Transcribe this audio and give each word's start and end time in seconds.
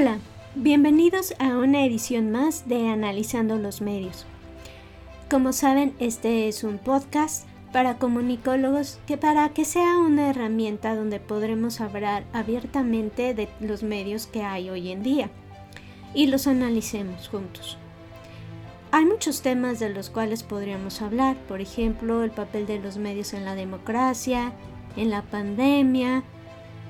Hola, 0.00 0.18
bienvenidos 0.54 1.34
a 1.40 1.56
una 1.56 1.84
edición 1.84 2.30
más 2.30 2.68
de 2.68 2.86
Analizando 2.88 3.58
los 3.58 3.80
Medios. 3.80 4.26
Como 5.28 5.52
saben, 5.52 5.92
este 5.98 6.46
es 6.46 6.62
un 6.62 6.78
podcast 6.78 7.48
para 7.72 7.98
comunicólogos 7.98 9.00
que 9.08 9.16
para 9.16 9.48
que 9.48 9.64
sea 9.64 9.98
una 9.98 10.30
herramienta 10.30 10.94
donde 10.94 11.18
podremos 11.18 11.80
hablar 11.80 12.22
abiertamente 12.32 13.34
de 13.34 13.48
los 13.58 13.82
medios 13.82 14.28
que 14.28 14.44
hay 14.44 14.70
hoy 14.70 14.92
en 14.92 15.02
día 15.02 15.30
y 16.14 16.28
los 16.28 16.46
analicemos 16.46 17.26
juntos. 17.26 17.76
Hay 18.92 19.04
muchos 19.04 19.42
temas 19.42 19.80
de 19.80 19.88
los 19.88 20.10
cuales 20.10 20.44
podríamos 20.44 21.02
hablar, 21.02 21.36
por 21.48 21.60
ejemplo, 21.60 22.22
el 22.22 22.30
papel 22.30 22.68
de 22.68 22.78
los 22.78 22.98
medios 22.98 23.34
en 23.34 23.44
la 23.44 23.56
democracia, 23.56 24.52
en 24.96 25.10
la 25.10 25.22
pandemia, 25.22 26.22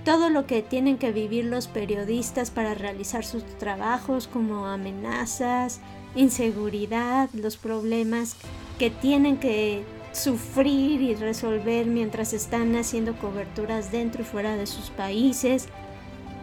todo 0.08 0.30
lo 0.30 0.46
que 0.46 0.62
tienen 0.62 0.96
que 0.96 1.12
vivir 1.12 1.44
los 1.44 1.66
periodistas 1.68 2.50
para 2.50 2.72
realizar 2.72 3.26
sus 3.26 3.44
trabajos 3.58 4.26
como 4.26 4.64
amenazas, 4.64 5.82
inseguridad, 6.14 7.28
los 7.34 7.58
problemas 7.58 8.36
que 8.78 8.88
tienen 8.88 9.36
que 9.36 9.84
sufrir 10.12 11.02
y 11.02 11.14
resolver 11.14 11.84
mientras 11.84 12.32
están 12.32 12.74
haciendo 12.76 13.18
coberturas 13.18 13.92
dentro 13.92 14.22
y 14.22 14.24
fuera 14.24 14.56
de 14.56 14.66
sus 14.66 14.88
países. 14.88 15.68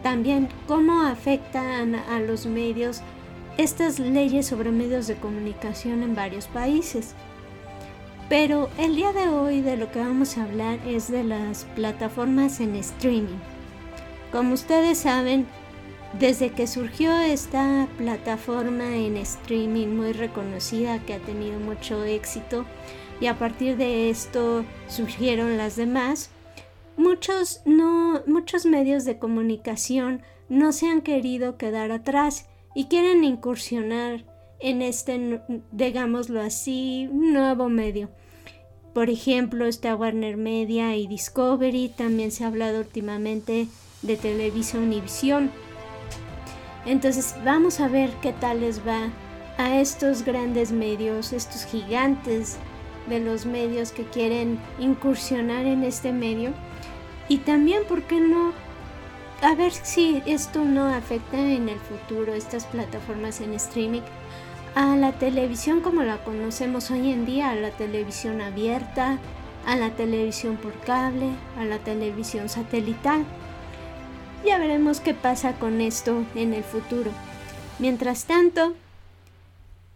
También 0.00 0.48
cómo 0.68 1.02
afectan 1.02 1.96
a 1.96 2.20
los 2.20 2.46
medios 2.46 3.00
estas 3.58 3.98
leyes 3.98 4.46
sobre 4.46 4.70
medios 4.70 5.08
de 5.08 5.16
comunicación 5.16 6.04
en 6.04 6.14
varios 6.14 6.46
países. 6.46 7.16
Pero 8.28 8.70
el 8.78 8.94
día 8.94 9.12
de 9.12 9.28
hoy 9.28 9.60
de 9.60 9.76
lo 9.76 9.90
que 9.90 9.98
vamos 9.98 10.38
a 10.38 10.44
hablar 10.44 10.78
es 10.86 11.10
de 11.10 11.24
las 11.24 11.64
plataformas 11.74 12.60
en 12.60 12.76
streaming. 12.76 13.55
Como 14.32 14.54
ustedes 14.54 14.98
saben, 14.98 15.46
desde 16.18 16.50
que 16.50 16.66
surgió 16.66 17.16
esta 17.18 17.88
plataforma 17.98 18.96
en 18.96 19.16
streaming 19.18 19.88
muy 19.88 20.12
reconocida 20.12 21.04
que 21.04 21.14
ha 21.14 21.18
tenido 21.18 21.58
mucho 21.58 22.04
éxito 22.04 22.64
y 23.20 23.26
a 23.26 23.38
partir 23.38 23.76
de 23.76 24.10
esto 24.10 24.64
surgieron 24.88 25.56
las 25.56 25.76
demás, 25.76 26.30
muchos, 26.96 27.60
no, 27.64 28.22
muchos 28.26 28.66
medios 28.66 29.04
de 29.04 29.18
comunicación 29.18 30.22
no 30.48 30.72
se 30.72 30.88
han 30.88 31.02
querido 31.02 31.56
quedar 31.56 31.92
atrás 31.92 32.46
y 32.74 32.86
quieren 32.86 33.24
incursionar 33.24 34.24
en 34.58 34.82
este, 34.82 35.40
digámoslo 35.72 36.40
así, 36.40 37.08
nuevo 37.12 37.68
medio. 37.68 38.10
Por 38.94 39.10
ejemplo, 39.10 39.66
está 39.66 39.94
Warner 39.94 40.38
Media 40.38 40.96
y 40.96 41.06
Discovery, 41.06 41.90
también 41.90 42.30
se 42.30 42.44
ha 42.44 42.46
hablado 42.46 42.78
últimamente 42.78 43.68
de 44.02 44.16
Televisa 44.16 44.78
Univisión. 44.78 45.50
Entonces 46.84 47.34
vamos 47.44 47.80
a 47.80 47.88
ver 47.88 48.10
qué 48.22 48.32
tal 48.32 48.60
les 48.60 48.86
va 48.86 49.10
a 49.58 49.80
estos 49.80 50.22
grandes 50.22 50.72
medios, 50.72 51.32
estos 51.32 51.64
gigantes 51.64 52.58
de 53.08 53.20
los 53.20 53.46
medios 53.46 53.92
que 53.92 54.04
quieren 54.04 54.58
incursionar 54.78 55.64
en 55.66 55.82
este 55.84 56.12
medio. 56.12 56.52
Y 57.28 57.38
también, 57.38 57.82
¿por 57.88 58.02
qué 58.02 58.20
no? 58.20 58.52
A 59.42 59.54
ver 59.54 59.72
si 59.72 60.22
esto 60.26 60.64
no 60.64 60.86
afecta 60.94 61.38
en 61.38 61.68
el 61.68 61.78
futuro, 61.78 62.34
estas 62.34 62.64
plataformas 62.66 63.40
en 63.40 63.54
streaming, 63.54 64.02
a 64.74 64.96
la 64.96 65.12
televisión 65.12 65.80
como 65.80 66.02
la 66.02 66.22
conocemos 66.22 66.90
hoy 66.90 67.10
en 67.10 67.26
día, 67.26 67.50
a 67.50 67.54
la 67.54 67.70
televisión 67.70 68.40
abierta, 68.40 69.18
a 69.66 69.76
la 69.76 69.90
televisión 69.90 70.56
por 70.56 70.78
cable, 70.80 71.30
a 71.58 71.64
la 71.64 71.78
televisión 71.78 72.48
satelital. 72.48 73.24
Ya 74.44 74.58
veremos 74.58 75.00
qué 75.00 75.14
pasa 75.14 75.58
con 75.58 75.80
esto 75.80 76.24
en 76.34 76.54
el 76.54 76.62
futuro. 76.62 77.10
Mientras 77.78 78.24
tanto, 78.24 78.74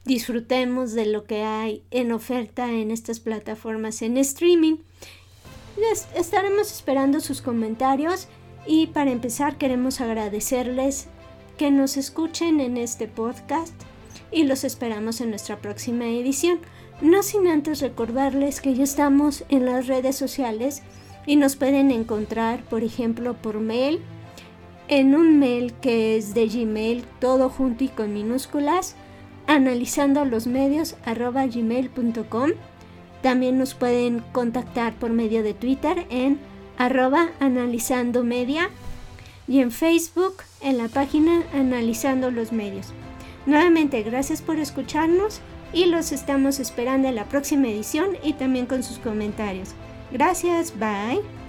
disfrutemos 0.05 0.93
de 0.93 1.07
lo 1.07 1.25
que 1.25 1.45
hay 1.45 1.83
en 1.91 2.13
oferta 2.13 2.71
en 2.71 2.91
estas 2.91 3.21
plataformas 3.21 4.03
en 4.03 4.17
streaming. 4.17 4.77
estaremos 6.15 6.73
esperando 6.73 7.21
sus 7.21 7.43
comentarios 7.43 8.29
y 8.67 8.89
para 8.89 9.11
empezar 9.11 9.57
queremos 9.57 10.01
agradecerles 10.01 11.07
que 11.57 11.71
nos 11.71 11.97
escuchen 11.97 12.61
en 12.61 12.77
este 12.77 13.07
podcast 13.07 13.75
y 14.33 14.45
los 14.45 14.65
esperamos 14.65 15.21
en 15.21 15.31
nuestra 15.31 15.61
próxima 15.61 16.07
edición. 16.07 16.59
No 17.01 17.23
sin 17.23 17.47
antes 17.47 17.81
recordarles 17.81 18.61
que 18.61 18.75
ya 18.75 18.85
estamos 18.85 19.45
en 19.49 19.65
las 19.65 19.87
redes 19.87 20.17
sociales 20.17 20.83
y 21.27 21.37
nos 21.37 21.57
pueden 21.57 21.91
encontrar, 21.91 22.63
por 22.65 22.83
ejemplo, 22.83 23.35
por 23.35 23.61
mail 23.61 24.01
en 24.91 25.15
un 25.15 25.39
mail 25.39 25.73
que 25.81 26.17
es 26.17 26.35
de 26.35 26.49
Gmail, 26.49 27.05
todo 27.21 27.49
junto 27.49 27.85
y 27.85 27.89
con 27.89 28.13
minúsculas, 28.13 28.97
analizando 29.47 30.25
los 30.25 30.49
medios 30.49 30.97
arroba 31.05 31.47
gmail.com. 31.47 32.51
También 33.23 33.57
nos 33.57 33.75
pueden 33.75 34.23
contactar 34.33 34.95
por 34.95 35.11
medio 35.13 35.45
de 35.45 35.55
Twitter 35.55 36.07
en 36.11 36.41
arroba 36.77 37.29
analizando 37.39 38.25
media 38.25 38.69
y 39.47 39.61
en 39.61 39.71
Facebook 39.71 40.43
en 40.61 40.77
la 40.77 40.89
página 40.89 41.45
analizando 41.55 42.33
los 42.33 42.51
medios. 42.51 42.89
Nuevamente 43.47 44.03
gracias 44.03 44.43
por 44.43 44.59
escucharnos 44.59 45.41
y 45.73 45.87
los 45.87 46.11
estamos 46.11 46.59
esperando 46.59 47.07
en 47.07 47.15
la 47.15 47.27
próxima 47.27 47.69
edición 47.69 48.17
y 48.25 48.33
también 48.33 48.67
con 48.67 48.83
sus 48.83 48.99
comentarios. 48.99 49.71
Gracias, 50.11 50.77
bye. 50.77 51.40